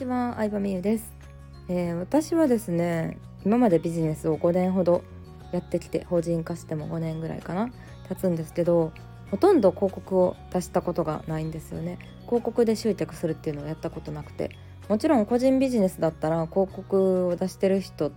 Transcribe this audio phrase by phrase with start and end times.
[0.00, 1.12] ちは、相葉美優です、
[1.68, 5.04] えー、私はですね今までビジネスを5年ほど
[5.52, 7.70] やってきて法人化しても5年ぐらいかな
[8.08, 8.92] 経つんですけど
[9.30, 11.98] ほとんど広告を出したことがないんですよね。
[12.24, 14.56] 広告で集客するっていうのをやったことなくて
[14.88, 18.10] もちろん個人ビジネスだったら広告を出してる人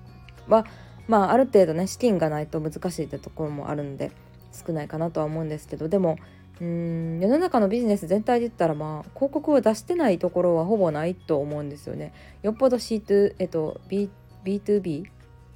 [0.47, 0.65] は
[1.09, 4.11] まあある程度ね資金がないと難しいってところもあるんで
[4.53, 6.17] 少ないかなとは思うんですけどでも
[6.61, 12.13] うん世の中のビジネス全体で言ったらまあ広告を出してないところはほぼないと思うんですよね。
[12.43, 14.09] よっぽど C2、えっと、B
[14.45, 15.05] B2B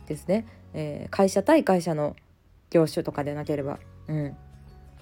[0.07, 2.15] ですね、えー、会社対会社の
[2.69, 4.37] 業種とかでなければ、うん、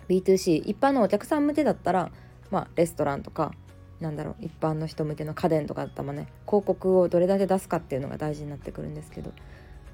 [0.09, 2.11] B2C 一般のお客さん向けだったら、
[2.51, 3.53] まあ、レストランとか
[3.99, 9.31] なんだろう一般の人向けの家電とかだったらね広告をどれだけ出すかっていうのが大事になってくるんですけど。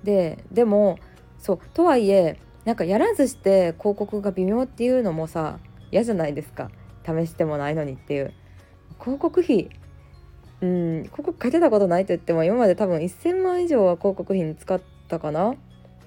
[0.03, 0.97] ででも
[1.37, 5.59] そうとはいえなんかやらずして広告が微妙っていうのもさ
[5.91, 6.71] 嫌じゃないですか。
[7.05, 8.33] 試してもないのにっていう。
[8.99, 9.69] 広告費。
[10.61, 15.55] うん広告かけたことないと言っても今まで多分1,000万以上は広告費に使ったかな。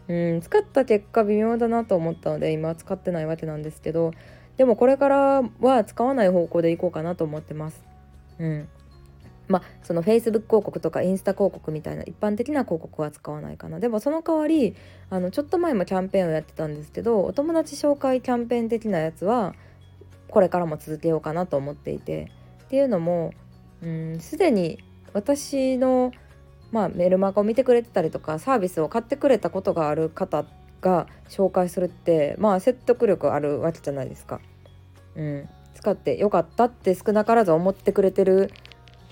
[0.07, 4.13] うん使った結果微妙だなと思ったので今は使ってないわけなんですけど
[4.57, 7.83] でもこれからは使わない方向でいこうかなと思ってます。
[8.39, 8.69] うん。
[9.47, 13.79] まあ、その Facebook 広告とかインスタ広告みたいな一般的な広告は使わないかな。
[13.79, 14.75] でもその代わり
[15.11, 19.55] あのちょっと前もキャンペーンをやってたんですけどお友達紹介キャンペーン的なやつは
[20.35, 22.33] これからも続けようかなと思っていて
[22.65, 23.33] っていうのも
[24.19, 24.83] すでに
[25.13, 26.11] 私の、
[26.73, 30.45] まあ、メルマガを見てくれてたりとかサービスを買ってくれたことがある方
[30.81, 34.41] が紹介するってまあ説得力あるわけじゃないですか。
[35.15, 38.51] うん、使ってよかったって少なからず思ってくれてる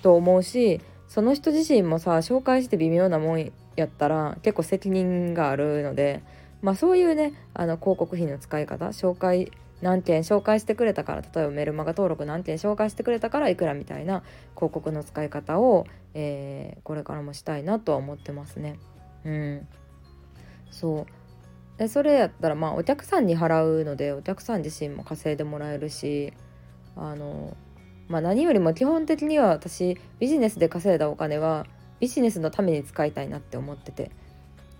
[0.03, 6.25] と思うしその人自身もさ紹介して微妙なもんやったら結構責任があるので、
[6.63, 9.51] まあ、そういうねあの広告費の使い方紹介
[9.83, 14.23] 何件紹介してくれたから例えばメルマガ登録何件紹介してくれたからいくらみたいな
[14.55, 18.78] 広告の使い方を、えー、これからもしたいなとは思ってますね。
[19.25, 19.69] うん、
[20.71, 21.06] そう。
[21.78, 26.33] でそれやったらまあお客さんに払うのでお客さん自身も稼いでもらえるし
[26.95, 27.56] あの、
[28.09, 31.67] まあ、何よりも基本的には私ビジネスで稼いだお金は
[31.99, 34.12] ビジネスのために使いたいなって思ってて。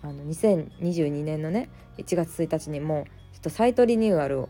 [0.02, 4.48] あの2022年のね1月1日にもちょっとサイトリニューアルを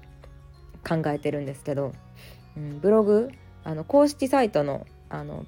[0.86, 1.92] 考えてるんですけど、
[2.56, 3.30] うん、ブログ
[3.64, 5.46] あの公式サイトのあの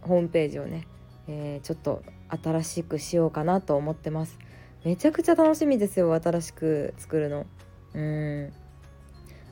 [0.00, 0.86] ホームページをね、
[1.26, 2.02] えー、ちょっと
[2.42, 4.38] 新しくしようかなと思ってます。
[4.84, 7.46] めちゃくちゃ楽しみですよ新しく作るの。
[7.94, 8.52] うん。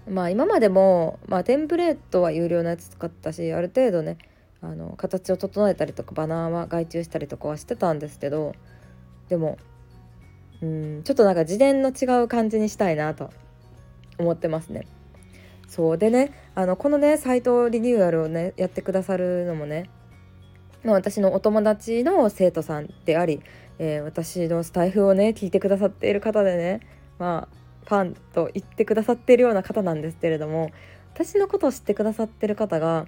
[0.09, 4.19] まあ今までも、まあ、テンプレートは有料なやつ使ったしある程度ね
[4.63, 8.55] あの形を整えたりとかバナーは外注したりとかはしてたんですけど
[9.29, 9.59] でも
[10.63, 13.31] うんちょっとなんか自伝の違う感じにしたいなと
[14.19, 14.87] 思ってますね。
[15.69, 19.91] そうでねあのこのねサイトリニューアルをねやってくださるのもね
[20.85, 23.41] 私のお友達の生徒さんであり、
[23.79, 26.81] えー、私のスタイフをね聞いてくださっている方でね
[27.19, 30.71] まあファンと言ってくださっているような方なんですけれども
[31.15, 33.07] 私のことを知ってくださってる方が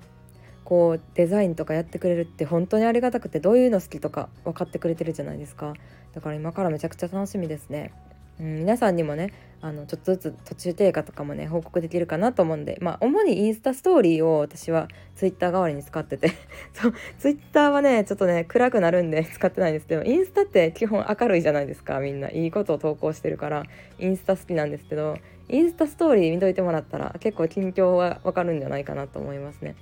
[0.68, 5.72] こうデザインとかやってくれるって本当にありがたくてどういうの好きとか分かってくれてるじゃないですか。
[6.12, 7.90] だから今からめちゃくちゃ楽しみですね。
[8.38, 16.32] うん、皆さんにもねあのちょっとずつ途中経過とかもね報告できるかなと思うんでまあ主にインスタストーリーを私はツイッター代わりに使ってて
[16.74, 22.30] そうツイッターはねちょっとね暗くなるんで 使ってないんですけどインスタって基本明るいじゃないですかみんな。
[22.30, 23.64] いいことを投稿してるから
[23.98, 25.16] インスタ好きなんですけど
[25.48, 29.76] インスタストーリー見といてもらったら結構近況はわかるんじゃないかなと思いますね。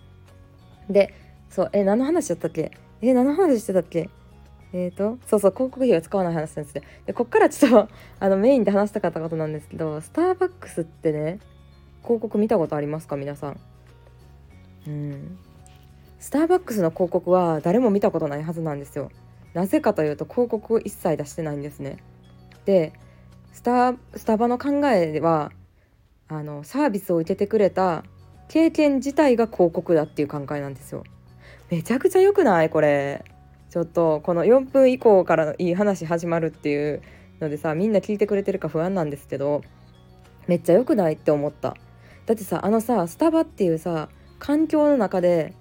[0.91, 1.15] で
[1.51, 2.73] そうえ何の話だったっけ？
[3.03, 4.09] え何の話してたっけ？
[4.73, 7.89] えーと、そうそう広告費を使わない話なんですよでこっからちょっと
[8.21, 11.39] あのメインで話したかったことなんですけどスターバックスってね
[12.03, 13.17] 広告見たことありますか？
[13.17, 13.61] 皆さん。
[14.87, 15.39] うん。
[16.19, 19.11] スターバックスの広告は誰も見たことないはずなんですよ。
[19.55, 21.99] なぜかというと広告を一切出してないんですね。
[22.65, 22.93] で
[23.53, 25.53] スタスタバの考えでは
[26.29, 28.05] あのサービスを受けてくれた
[28.49, 31.05] 経験自体が広告だっていう考えなんですよ。
[31.71, 32.71] めちゃくちゃ良くない？
[32.71, 33.25] これ。
[33.69, 37.03] ちょっとこの4分以降からのいい話始まるっていう
[37.41, 39.63] のでさみんな聞いてくれてるか不安なんですけど
[40.47, 41.77] めっちゃ良くないって思った。
[42.25, 44.09] だってさあのさスタバっていうさ
[44.39, 45.53] 環境の中で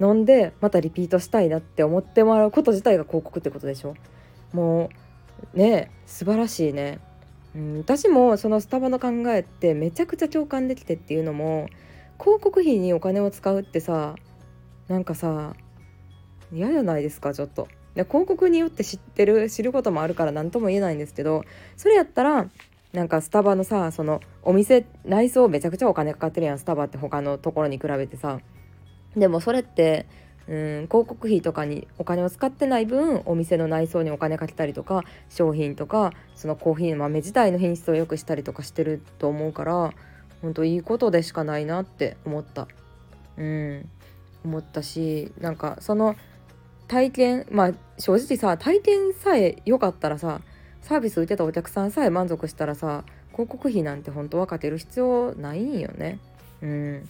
[0.00, 3.94] 飲んでまたリピートしたいなって思ってもらうこと自体が広告ってことでしょ？
[4.52, 4.90] も
[5.54, 7.00] うね素晴らしいね、
[7.56, 11.68] うん、私もそのスタバの考えってめちゃくちゃ共感できてっていうのも
[12.18, 14.14] 広告費にお金を使うってさ
[14.88, 15.54] なんかさ
[16.52, 17.68] 嫌じゃないですかちょっと。
[17.94, 21.44] で広告によって知ってる知ることもあるから何とも言えないんですけど
[21.76, 22.46] それやったら
[22.92, 28.40] なんかスタバのさそのお店内装めちゃくちゃお金かかってるやんスタバって他のところに比べてさ
[29.16, 30.06] でもそれって
[30.46, 39.92] うん広告費とかにお金を使ってない分お店の内装にお金かけたりとか商品とかそのコーヒーの豆自体の品質を良くしたりとかしてると思うから
[40.42, 42.68] 本当いいことでしかないなって思った
[43.36, 43.88] うん
[44.44, 46.16] 思ったしなんかその
[46.88, 50.40] 体験まあ正直さ体験さえ良かったらさ
[50.82, 56.18] サービス受けたお客さんさえ満足したらさ広告費なんて本当はかける必要ないんよね。
[56.62, 57.08] うん、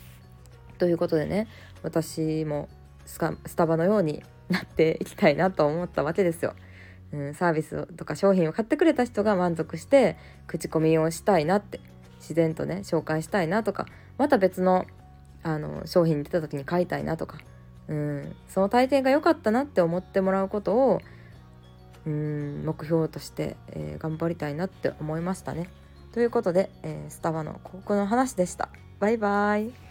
[0.78, 1.46] ということでね
[1.82, 2.68] 私も
[3.04, 3.20] ス
[3.54, 6.54] タバのようになっていきたいなと思ったわけですよ。
[7.12, 11.80] うん、サービスとか商品を買ってくれた人が満足して口コミをしたいなって
[12.18, 13.86] 自然とね紹介したいなとか
[14.18, 14.86] また別の
[15.42, 17.38] あの商品に出た時に買いたいなとか、
[17.86, 21.00] うん、その体験が良かったなって思ってもらうことを、
[22.04, 25.70] うん、目標として、えー、頑張りたいなって思いましたね。
[26.12, 28.70] ということで、えー、スタバの広告の話でした。
[28.98, 29.85] バイバイ。